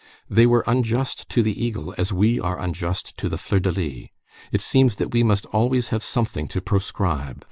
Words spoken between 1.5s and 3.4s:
eagle, we are unjust to the